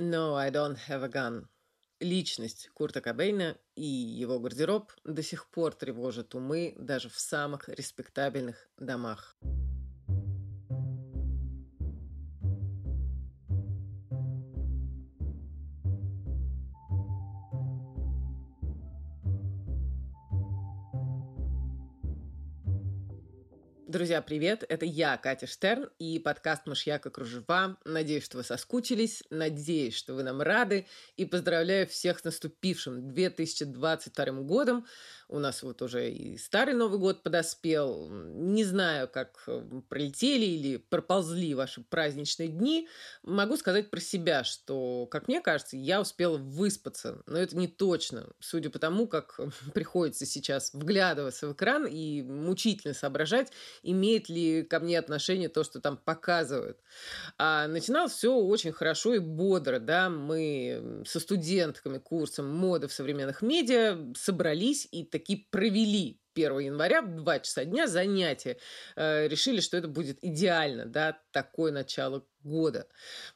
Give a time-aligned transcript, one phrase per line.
[0.00, 1.48] No, I don't have a gun.
[1.98, 8.68] Личность Курта Кобейна и его гардероб до сих пор тревожат умы даже в самых респектабельных
[8.76, 9.36] домах.
[23.88, 24.66] Друзья, привет!
[24.68, 27.78] Это я, Катя Штерн, и подкаст «Мышьяка кружева».
[27.86, 34.24] Надеюсь, что вы соскучились, надеюсь, что вы нам рады, и поздравляю всех с наступившим 2022
[34.42, 34.84] годом.
[35.30, 38.10] У нас вот уже и старый Новый год подоспел.
[38.10, 42.88] Не знаю, как э, пролетели или проползли ваши праздничные дни.
[43.22, 47.22] Могу сказать про себя, что, как мне кажется, я успела выспаться.
[47.26, 49.38] Но это не точно, судя по тому, как
[49.74, 53.50] приходится сейчас вглядываться в экран и мучительно соображать,
[53.82, 56.78] имеет ли ко мне отношение то, что там показывают.
[57.38, 59.78] А начиналось все очень хорошо и бодро.
[59.78, 60.08] Да?
[60.10, 67.14] Мы со студентками курса моды в современных медиа собрались и таки провели 1 января в
[67.16, 68.58] 2 часа дня занятия.
[68.96, 72.86] Э, решили, что это будет идеально, да, такое начало года.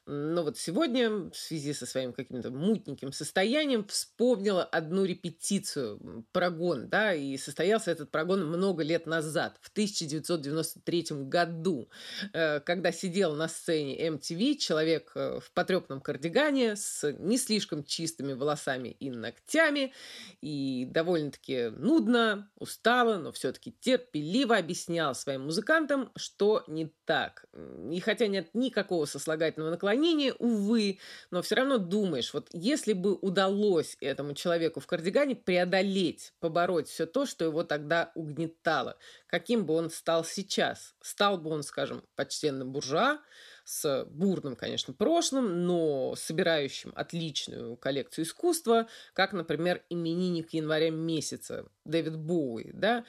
[0.06, 7.14] Но вот сегодня в связи со своим каким-то мутненьким состоянием вспомнила одну репетицию, прогон, да,
[7.14, 11.88] и состоялся этот прогон много лет назад, в 1993 году,
[12.32, 18.32] э, когда сидел на сцене MTV человек э, в потрепанном кардигане с не слишком чистыми
[18.32, 19.92] волосами и ногтями,
[20.40, 27.46] и довольно-таки нудно, устало, но все-таки терпеливо объяснял своим музыкантам, что не так.
[27.90, 30.98] И хотя нет никакого такого сослагательного наклонения, увы,
[31.30, 37.06] но все равно думаешь, вот если бы удалось этому человеку в кардигане преодолеть, побороть все
[37.06, 38.98] то, что его тогда угнетало,
[39.28, 40.94] каким бы он стал сейчас?
[41.00, 43.18] Стал бы он, скажем, почтенным буржуа,
[43.64, 52.16] с бурным, конечно, прошлым, но собирающим отличную коллекцию искусства, как, например, именинник января месяца Дэвид
[52.16, 53.04] Боуи, да,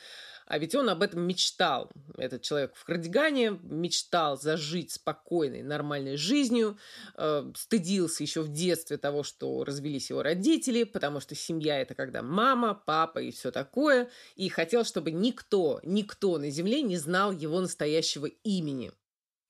[0.45, 1.89] а ведь он об этом мечтал.
[2.17, 6.77] Этот человек в кардигане мечтал зажить спокойной, нормальной жизнью,
[7.15, 12.21] э, стыдился еще в детстве того, что развелись его родители, потому что семья это когда
[12.21, 17.61] мама, папа и все такое, и хотел, чтобы никто, никто на земле не знал его
[17.61, 18.91] настоящего имени.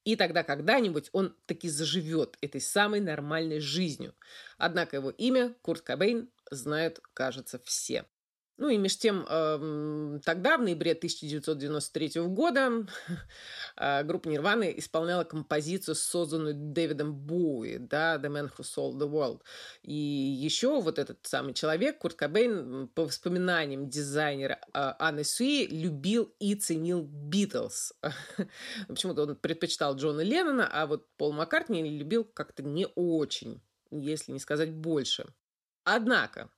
[0.03, 4.15] И тогда когда-нибудь он таки заживет этой самой нормальной жизнью.
[4.57, 8.05] Однако его имя, Курт Кобейн, знают, кажется, все.
[8.57, 9.25] Ну и между тем,
[10.23, 12.85] тогда, в ноябре 1993 года,
[13.77, 19.41] э, группа Нирваны исполняла композицию, созданную Дэвидом Боуи, да, «The Man Who Sold the World».
[19.81, 26.31] И еще вот этот самый человек, Курт Кобейн, по воспоминаниям дизайнера э, Анны Суи, любил
[26.39, 27.93] и ценил Битлз.
[28.87, 34.39] Почему-то он предпочитал Джона Леннона, а вот Пол Маккартни любил как-то не очень, если не
[34.39, 35.25] сказать больше.
[35.85, 36.49] Однако,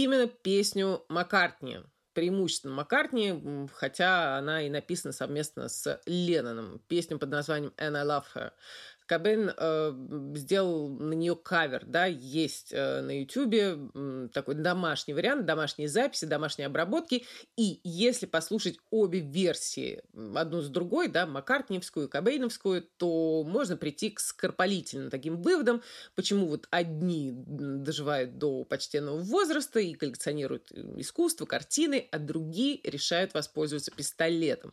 [0.00, 1.78] именно песню Маккартни.
[2.14, 6.80] Преимущественно Маккартни, хотя она и написана совместно с Ленноном.
[6.88, 8.52] Песню под названием «And I Love Her».
[9.12, 9.92] Кобейн э,
[10.36, 16.24] сделал на нее кавер, да, есть э, на Ютубе э, такой домашний вариант, домашние записи,
[16.24, 20.02] домашние обработки, и если послушать обе версии,
[20.34, 25.82] одну с другой, да, Маккартниевскую и Кобейновскую, то можно прийти к скоропалительным таким выводам,
[26.14, 33.90] почему вот одни доживают до почтенного возраста и коллекционируют искусство, картины, а другие решают воспользоваться
[33.90, 34.72] пистолетом.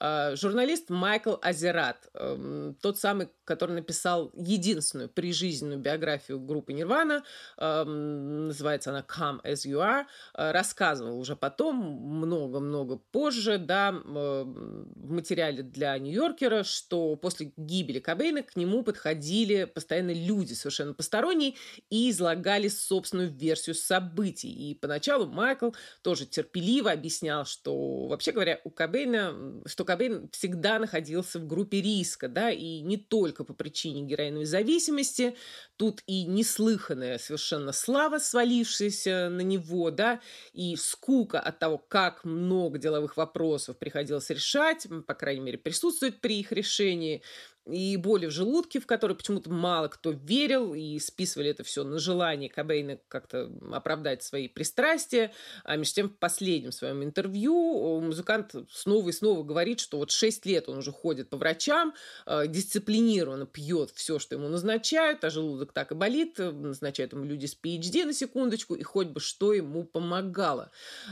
[0.00, 7.22] Э, журналист Майкл Азерат, э, тот самый, который который написал единственную прижизненную биографию группы Нирвана,
[7.58, 15.62] называется она Come As You Are, э, рассказывал уже потом, много-много позже, да, в материале
[15.62, 21.54] для Нью-Йоркера, что после гибели Кобейна к нему подходили постоянно люди совершенно посторонние
[21.90, 24.70] и излагали собственную версию событий.
[24.70, 25.70] И поначалу Майкл
[26.02, 32.28] тоже терпеливо объяснял, что, вообще говоря, у Кобейна, что Кобейн всегда находился в группе риска,
[32.28, 35.36] да, и не только по причине героиновой зависимости.
[35.76, 40.20] Тут и неслыханная совершенно слава, свалившаяся на него, да,
[40.54, 46.40] и скука от того, как много деловых вопросов приходилось решать, по крайней мере, присутствует при
[46.40, 47.22] их решении
[47.70, 51.98] и боли в желудке, в которые почему-то мало кто верил, и списывали это все на
[51.98, 55.32] желание Кобейна как-то оправдать свои пристрастия.
[55.64, 60.46] А между тем, в последнем своем интервью музыкант снова и снова говорит, что вот 6
[60.46, 61.94] лет он уже ходит по врачам,
[62.26, 67.46] э, дисциплинированно пьет все, что ему назначают, а желудок так и болит, назначают ему люди
[67.46, 70.70] с PhD на секундочку, и хоть бы что ему помогало.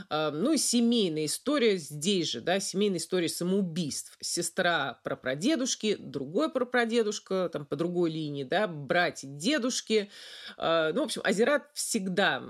[0.09, 4.17] Э, ну и семейная история здесь же, да, семейная история самоубийств.
[4.21, 10.09] Сестра про прадедушки, другой другой прапрадедушка, там, по другой линии, да, братья, дедушки.
[10.57, 12.43] Э, ну, в общем, Азерат всегда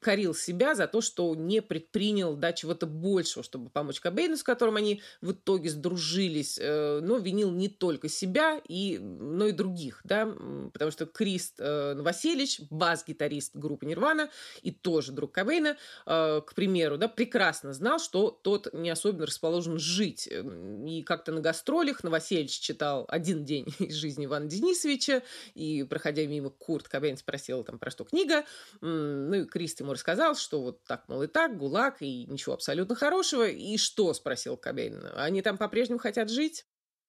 [0.00, 4.76] корил себя за то, что не предпринял, да, чего-то большего, чтобы помочь Кобейну, с которым
[4.76, 10.28] они в итоге сдружились, э, но винил не только себя, и, но и других, да,
[10.72, 14.30] потому что Крист Васильевич, бас-гитарист группы Нирвана
[14.62, 20.28] и тоже друг Кобейна, к примеру, да, прекрасно знал, что тот не особенно расположен жить.
[20.28, 25.22] И как-то на гастролях Новосельевич читал «Один день из жизни Ивана Денисовича»,
[25.54, 28.44] и, проходя мимо, Курт Кобейн спросил там, про что книга.
[28.82, 32.94] Ну, и Крист ему рассказал, что вот так, мол, и так, ГУЛАГ, и ничего абсолютно
[32.94, 33.48] хорошего.
[33.48, 36.66] И что, спросил Кобейн, они там по-прежнему хотят жить?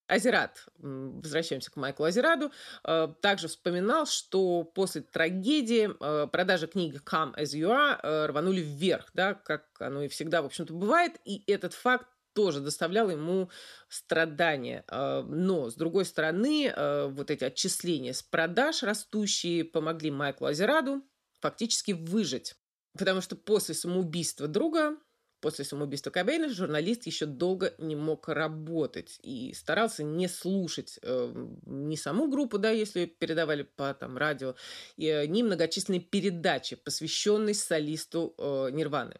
[0.08, 2.52] Азерат, возвращаемся к Майклу Азераду,
[2.84, 8.60] э, также вспоминал, что после трагедии э, продажи книги «Come as you are» э, рванули
[8.60, 12.06] вверх, да, как оно и всегда, в общем-то, бывает, и этот факт
[12.36, 13.50] тоже доставлял ему
[13.88, 14.84] страдания.
[14.90, 16.72] Но, с другой стороны,
[17.08, 21.02] вот эти отчисления с продаж растущие помогли Майклу Азераду
[21.40, 22.54] фактически выжить.
[22.96, 24.96] Потому что после самоубийства друга
[25.40, 31.96] После самоубийства Кобейна журналист еще долго не мог работать и старался не слушать э, ни
[31.96, 34.54] саму группу, да, если передавали по там, радио,
[34.96, 39.16] э, ни многочисленные передачи, посвященные солисту э, Нирваны.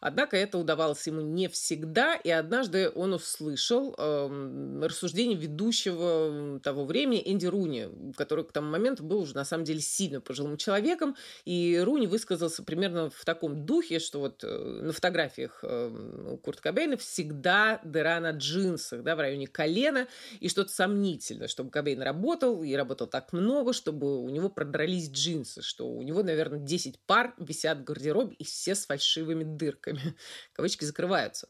[0.00, 7.22] Однако это удавалось ему не всегда, и однажды он услышал э, рассуждение ведущего того времени
[7.24, 11.16] Энди Руни, который к тому моменту был уже на самом деле сильно пожилым человеком,
[11.46, 16.96] и Руни высказался примерно в таком духе, что вот э, на фотографиях Эм, у Кобейна
[16.96, 20.08] всегда дыра на джинсах, да, в районе колена,
[20.40, 25.62] и что-то сомнительное, чтобы Кобейн работал, и работал так много, чтобы у него продрались джинсы,
[25.62, 30.00] что у него, наверное, 10 пар висят в гардеробе, и все с фальшивыми дырками.
[30.54, 31.48] Кавычки закрываются.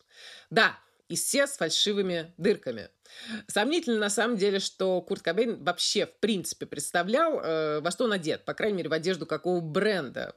[0.51, 0.79] Да,
[1.09, 2.89] и все с фальшивыми дырками.
[3.47, 8.13] Сомнительно на самом деле, что Курт Кобейн вообще в принципе представлял, э, во что он
[8.13, 10.35] одет, по крайней мере, в одежду какого бренда.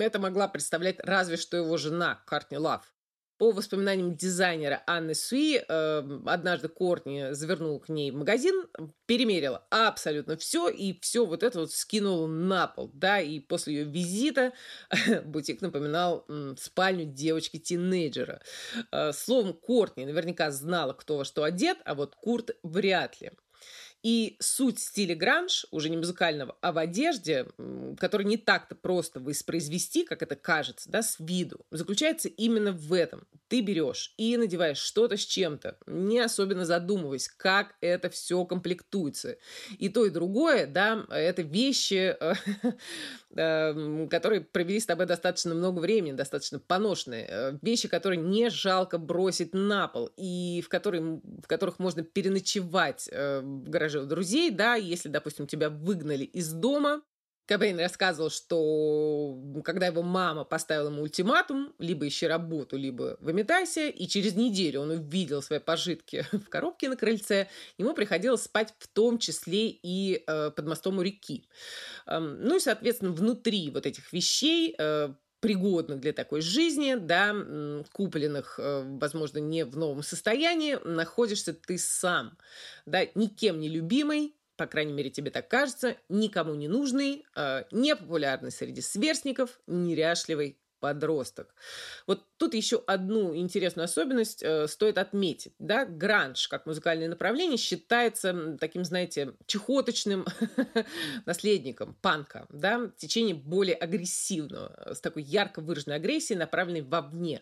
[0.00, 2.93] Это могла представлять разве что его жена Картни Лав.
[3.44, 8.64] По воспоминаниям дизайнера Анны Суи, э, однажды Кортни завернул к ней в магазин,
[9.04, 13.84] перемерила абсолютно все, и все вот это вот скинула на пол, да, и после ее
[13.84, 14.54] визита
[15.26, 16.26] бутик напоминал
[16.58, 18.40] спальню девочки-тинейджера.
[18.90, 23.30] Э, словом, Кортни наверняка знала, кто во что одет, а вот Курт вряд ли.
[24.04, 27.46] И суть стиля гранж, уже не музыкального, а в одежде,
[27.98, 33.26] который не так-то просто воспроизвести, как это кажется, да, с виду, заключается именно в этом.
[33.48, 39.36] Ты берешь и надеваешь что-то с чем-то, не особенно задумываясь, как это все комплектуется.
[39.78, 42.16] И то, и другое, да, это вещи,
[43.36, 47.26] эм, которые провели с тобой достаточно много времени, достаточно поношенные.
[47.28, 53.08] Э, вещи, которые не жалко бросить на пол, и в, которые, в которых можно переночевать
[53.12, 57.02] э, в гараже у друзей, да, если, допустим, тебя выгнали из дома,
[57.46, 64.06] Кобейн рассказывал, что когда его мама поставила ему ультиматум, либо ищи работу, либо выметайся, и
[64.06, 69.18] через неделю он увидел свои пожитки в коробке на крыльце, ему приходилось спать в том
[69.18, 71.46] числе и э, под мостом у реки.
[72.06, 77.34] Эм, ну и, соответственно, внутри вот этих вещей э, пригодных для такой жизни, да,
[77.92, 82.38] купленных, э, возможно, не в новом состоянии, находишься ты сам,
[82.86, 88.50] да, никем не любимый, по крайней мере, тебе так кажется, никому не нужный, э, непопулярный
[88.50, 91.54] среди сверстников, неряшливый подросток.
[92.06, 95.54] Вот тут еще одну интересную особенность э, стоит отметить.
[95.58, 95.86] Да?
[95.86, 100.26] Гранж, как музыкальное направление, считается таким, знаете, чехоточным
[101.24, 102.44] наследником панка.
[102.50, 102.90] Да?
[102.98, 107.40] Течение более агрессивного, с такой ярко выраженной агрессией, направленной вовне.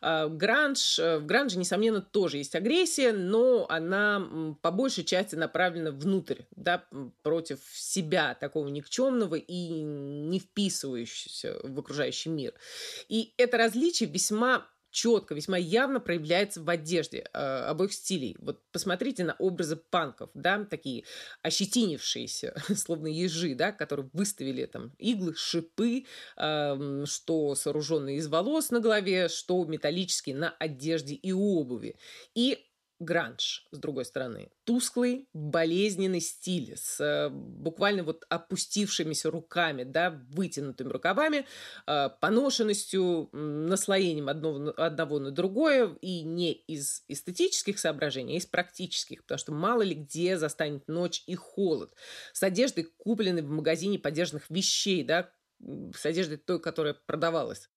[0.00, 5.90] Э, гранж, э, в гранже, несомненно, тоже есть агрессия, но она по большей части направлена
[5.90, 6.84] внутрь, да,
[7.24, 12.54] против себя, такого никчемного и не вписывающегося в окружающий мир.
[13.08, 14.66] И это различие весьма
[14.96, 18.34] четко, весьма явно проявляется в одежде э, обоих стилей.
[18.38, 21.04] Вот посмотрите на образы панков, да, такие
[21.42, 26.06] ощетинившиеся, словно ежи, да, которые выставили там иглы, шипы,
[26.38, 31.96] э, что сооруженные из волос на голове, что металлические на одежде и обуви.
[32.34, 32.66] И
[32.98, 34.50] гранж, с другой стороны.
[34.64, 41.46] Тусклый, болезненный стиль с э, буквально вот опустившимися руками, да, вытянутыми рукавами,
[41.86, 49.22] э, поношенностью, наслоением одного, одного на другое, и не из эстетических соображений, а из практических,
[49.22, 51.94] потому что мало ли где застанет ночь и холод.
[52.32, 57.68] С одеждой, купленной в магазине подержанных вещей, да, с одеждой той, которая продавалась.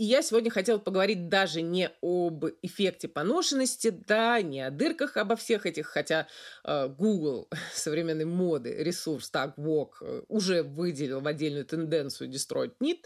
[0.00, 5.36] И я сегодня хотела поговорить даже не об эффекте поношенности, да, не о дырках обо
[5.36, 6.26] всех этих, хотя
[6.64, 13.04] э, Google современной моды, ресурс так Walk э, уже выделил в отдельную тенденцию Destroyed Need.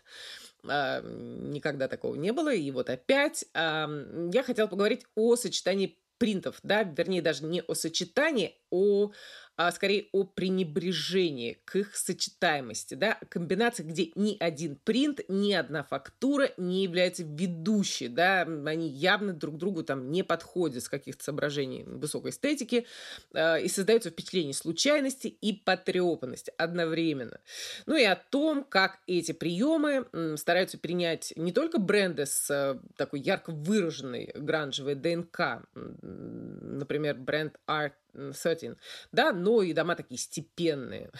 [0.68, 2.54] Э, никогда такого не было.
[2.54, 7.74] И вот опять э, я хотела поговорить о сочетании принтов, да, вернее даже не о
[7.74, 9.10] сочетании, о
[9.56, 15.84] а скорее о пренебрежении к их сочетаемости, да, комбинации, где ни один принт, ни одна
[15.84, 21.84] фактура не является ведущей, да, они явно друг другу там не подходят с каких-то соображений
[21.84, 22.87] высокой эстетики,
[23.32, 27.40] э, и создается впечатление случайности и потрепанности одновременно.
[27.87, 32.78] Ну и о том, как эти приемы э, стараются принять не только бренды с э,
[32.96, 38.78] такой ярко выраженной гранжевой ДНК, например, бренд Art 13,
[39.12, 41.11] да, но и дома такие степенные.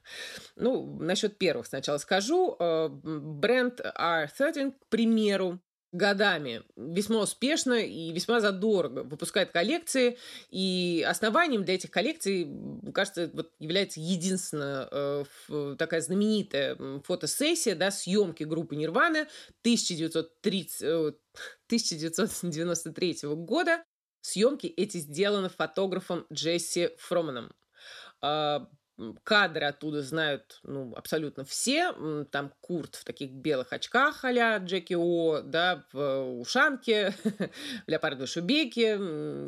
[0.56, 2.56] ну, насчет первых сначала скажу.
[2.58, 5.60] Э, бренд R13, к примеру,
[5.92, 10.18] годами весьма успешно и весьма задорого выпускает коллекции,
[10.50, 12.48] и основанием для этих коллекций,
[12.94, 19.26] кажется, вот является единственная э, такая знаменитая фотосессия, да, съемки группы Нирваны
[19.62, 21.12] 1930, э,
[21.66, 23.82] 1993 года,
[24.20, 27.52] Съемки эти сделаны фотографом Джесси Фроманом.
[29.24, 31.92] Кадры оттуда знают ну, абсолютно все.
[32.30, 38.98] Там Курт в таких белых очках а Джеки О, да, в ушанке, в леопардовой шубейке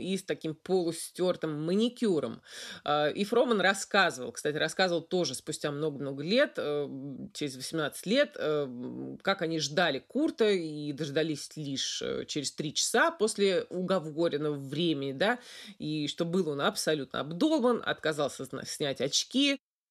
[0.00, 2.42] и с таким полустертым маникюром.
[2.84, 6.88] А, и Фроман рассказывал, кстати, рассказывал тоже спустя много-много лет, э,
[7.34, 13.10] через 18 лет, э, как они ждали Курта и дождались лишь э, через три часа
[13.10, 15.38] после уговоренного времени, да,
[15.78, 19.41] и что был он абсолютно обдолбан, отказался снять очки,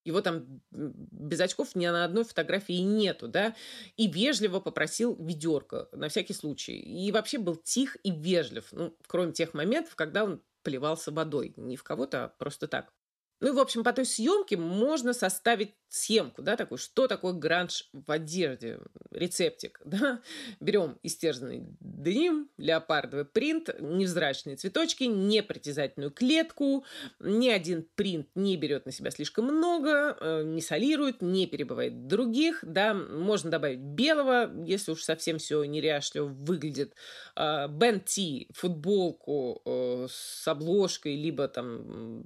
[0.04, 3.56] его там без очков ни на одной фотографии нету, да,
[3.98, 6.74] и вежливо попросил ведерко на всякий случай.
[6.80, 11.54] И вообще был тих и вежлив, ну, кроме тех моментов, когда он плевался водой.
[11.58, 12.94] Не в кого-то, а просто так.
[13.42, 17.90] Ну и, в общем, по той съемке можно составить схемку, да, такую, что такое гранж
[17.92, 18.80] в одежде,
[19.12, 20.22] рецептик, да.
[20.60, 26.86] Берем истерзанный деним, леопардовый принт, невзрачные цветочки, непритязательную клетку,
[27.20, 32.60] ни один принт не берет на себя слишком много, э, не солирует, не перебывает других,
[32.62, 36.94] да, можно добавить белого, если уж совсем все неряшливо выглядит,
[37.36, 42.24] Бен Ти, футболку э, с обложкой, либо там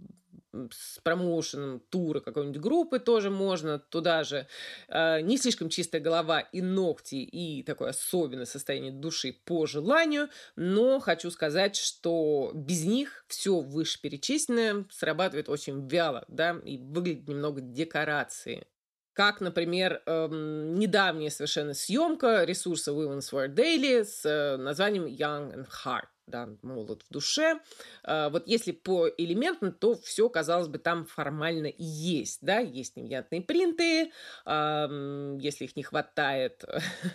[0.71, 4.47] с промоушеном тура какой-нибудь группы тоже можно туда же.
[4.87, 10.99] А, не слишком чистая голова и ногти, и такое особенное состояние души по желанию, но
[10.99, 18.67] хочу сказать, что без них все вышеперечисленное срабатывает очень вяло, да, и выглядит немного декорации
[19.15, 25.67] как, например, эм, недавняя совершенно съемка ресурса Women's Wear Daily с э, названием Young and
[25.85, 27.59] Hard да, молод в душе.
[28.03, 32.95] А, вот если по элементам, то все, казалось бы, там формально и есть, да, есть
[32.95, 34.11] невнятные принты,
[34.45, 36.63] если их не хватает,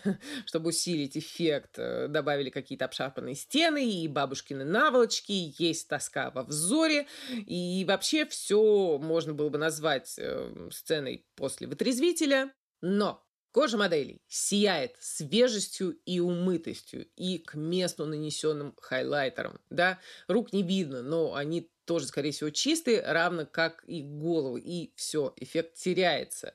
[0.46, 7.06] чтобы усилить эффект, э, добавили какие-то обшарпанные стены и бабушкины наволочки, есть тоска во взоре,
[7.30, 14.94] и вообще все можно было бы назвать э, сценой после вытрезвителя, но Кожа моделей сияет
[15.00, 19.60] свежестью и умытостью и к месту нанесенным хайлайтером.
[19.70, 19.98] Да?
[20.28, 24.60] Рук не видно, но они тоже, скорее всего, чистые, равно как и головы.
[24.60, 26.54] И все, эффект теряется.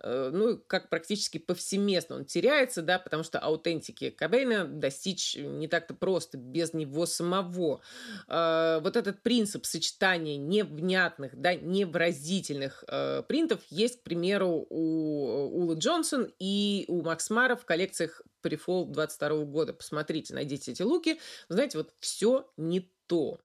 [0.00, 5.94] Э, ну, как практически повсеместно он теряется, да, потому что аутентики Кобейна достичь не так-то
[5.94, 7.80] просто, без него самого.
[8.26, 15.76] Э, вот этот принцип сочетания невнятных, да, невразительных э, принтов есть, к примеру, у Улы
[15.76, 19.74] Джонсон и у Макс Мара в коллекциях Prefall 22 года.
[19.74, 21.20] Посмотрите, найдите эти луки.
[21.48, 23.38] Знаете, вот все не то.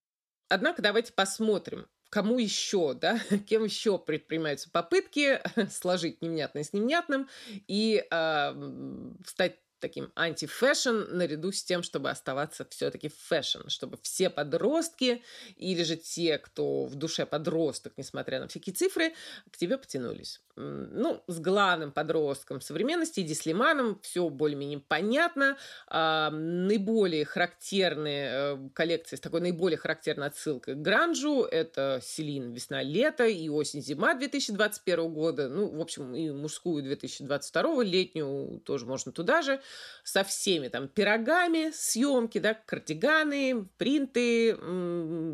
[0.49, 7.27] Однако давайте посмотрим, кому еще, да, кем еще предпринимаются попытки сложить невнятное с невнятным
[7.67, 15.23] и э, стать таким anti-fashion наряду с тем, чтобы оставаться все-таки fashion, чтобы все подростки
[15.55, 19.13] или же те, кто в душе подросток, несмотря на всякие цифры,
[19.51, 20.41] к тебе потянулись.
[20.55, 25.55] Ну, с главным подростком современности, Иди Слиманом, все более-менее понятно.
[25.87, 33.25] А, наиболее характерные э, коллекции с такой наиболее характерной отсылкой к Гранжу– это Celine «Весна-лето»
[33.27, 35.47] и «Осень-зима» 2021 года.
[35.47, 39.61] Ну, в общем, и мужскую 2022, летнюю тоже можно туда же.
[40.03, 44.57] Со всеми там пирогами, съемки, да, кардиганы, принты,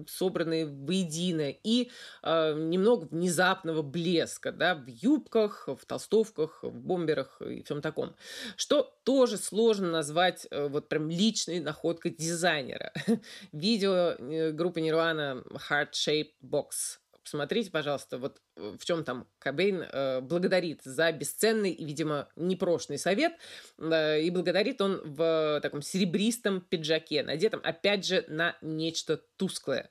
[0.08, 1.92] собранные воедино, и
[2.24, 8.16] э, немного внезапного блеска, да, в юбках, в толстовках, в бомберах и всем таком.
[8.56, 12.92] Что тоже сложно назвать э, вот прям личной находкой дизайнера.
[13.52, 19.82] Видео э, группы Nirvana Heart Shaped Box посмотрите, пожалуйста, вот э, в чем там Кобейн
[19.82, 23.34] э, благодарит за бесценный и, видимо, непрошный совет.
[23.78, 29.90] Э, и благодарит он в таком серебристом пиджаке, надетом, опять же, на нечто тусклое.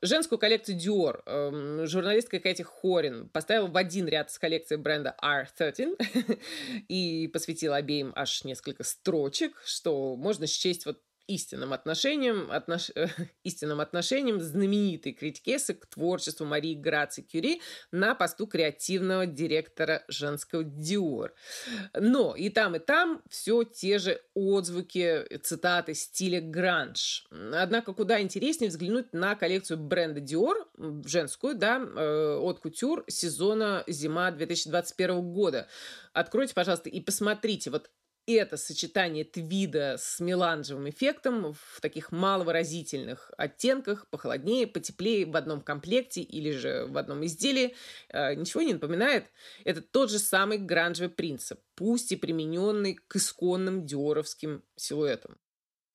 [0.00, 6.40] Женскую коллекцию Dior э, журналистка Кэти Хорин поставила в один ряд с коллекцией бренда R13
[6.88, 12.90] и посвятила обеим аж несколько строчек, что можно счесть вот истинным отношением, отнош...
[13.44, 17.60] истинным отношением знаменитой критикесы к творчеству Марии Граци Кюри
[17.92, 21.30] на посту креативного директора женского Dior.
[21.94, 27.26] Но и там, и там все те же отзвуки, цитаты стиля гранж.
[27.30, 30.54] Однако куда интереснее взглянуть на коллекцию бренда Dior,
[31.06, 35.68] женскую, да, э, от кутюр сезона зима 2021 года.
[36.12, 37.90] Откройте, пожалуйста, и посмотрите, вот
[38.26, 46.22] это сочетание твида с меланжевым эффектом в таких маловыразительных оттенках, похолоднее, потеплее в одном комплекте
[46.22, 47.74] или же в одном изделии,
[48.08, 49.30] э, ничего не напоминает.
[49.64, 55.36] Это тот же самый гранжевый принцип, пусть и примененный к исконным диоровским силуэтам.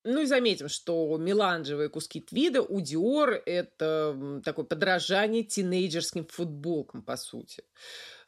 [0.02, 7.16] Ну и заметим, что меланжевые куски твида у Dior– это такое подражание тинейджерским футболкам, по
[7.16, 7.64] сути.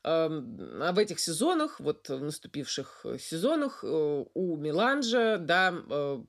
[0.04, 6.22] А в этих сезонах, вот в наступивших э, сезонах э, у Меланжа, да, э,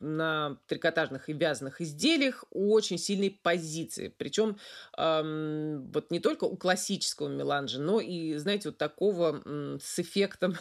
[0.00, 4.12] на трикотажных и вязаных изделиях очень сильные позиции.
[4.16, 4.56] Причем
[4.96, 9.42] вот не только у классического Меланжа, но и, знаете, вот такого
[9.80, 10.56] с эффектом,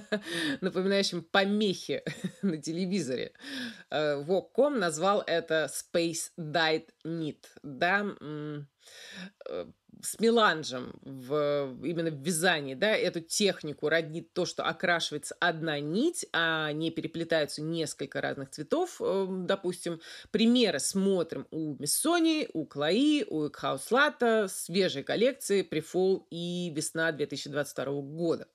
[0.60, 2.02] напоминающим помехи
[2.42, 3.32] на телевизоре.
[3.90, 7.44] Vogue.com назвал это Space Dyed Knit.
[7.62, 8.06] Да,
[10.02, 16.26] с меланжем в, именно в вязании, да, эту технику роднит то, что окрашивается одна нить,
[16.32, 20.00] а не переплетаются несколько разных цветов, эм, допустим.
[20.30, 28.46] Примеры смотрим у Миссони, у Клаи, у Экхауслата, свежие коллекции Префол и весна 2022 года.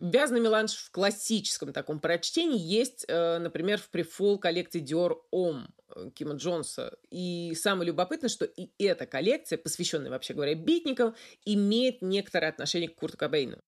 [0.00, 5.66] Вязаный меланж в классическом таком прочтении есть, э, например, в префол коллекции Dior Homme
[6.14, 6.96] Кима Джонса.
[7.10, 12.96] И самое любопытное, что и эта коллекция, посвященная, вообще говоря, битникам, имеет некоторое отношение к
[12.96, 13.58] Курту Кобейну.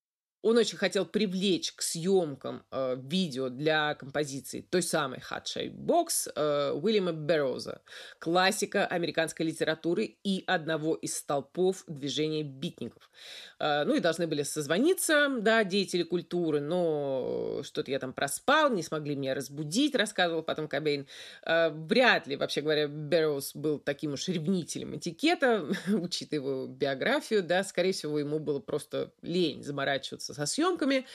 [0.42, 6.30] Он очень хотел привлечь к съемкам э, видео для композиции той самой Hot Shape Box
[6.34, 7.82] э, Уильяма Берроуза,
[8.20, 13.10] классика американской литературы и одного из столпов движения битников.
[13.58, 18.84] Э, ну и должны были созвониться, да, деятели культуры, но что-то я там проспал, не
[18.84, 21.08] смогли меня разбудить, рассказывал потом Кобейн.
[21.44, 27.64] Э, вряд ли, вообще говоря, Берроуз был таким уж ревнителем этикета, учитывая его биографию, да,
[27.64, 31.06] скорее всего, ему было просто лень заморачиваться со съемками.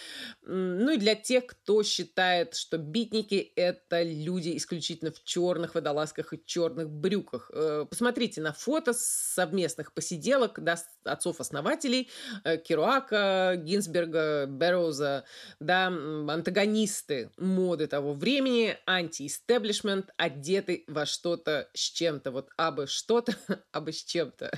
[0.43, 6.41] Ну и для тех, кто считает, что битники– это люди исключительно в черных водолазках и
[6.45, 7.51] черных брюках.
[7.53, 12.09] Э, посмотрите на фото совместных посиделок да, отцов-основателей
[12.43, 15.25] э, Керуака, Гинзберга, Берроуза,
[15.59, 22.31] да, антагонисты моды того времени, анти-истеблишмент, одеты во что-то с чем-то.
[22.31, 23.35] Вот абы что-то,
[23.71, 24.51] абы с чем-то.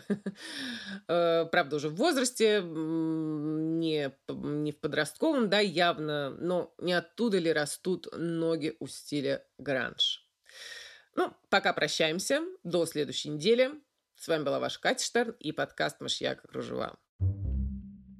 [1.07, 4.11] Э, правда, уже в возрасте, не
[4.45, 10.25] не в подростковом, да, явно, но не оттуда ли растут ноги у стиля гранж.
[11.15, 12.41] Ну, пока прощаемся.
[12.63, 13.71] До следующей недели.
[14.15, 16.97] С вами была ваша Катя Штерн и подкаст «Мышьяка кружева».